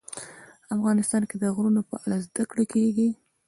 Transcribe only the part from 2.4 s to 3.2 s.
کړه کېږي.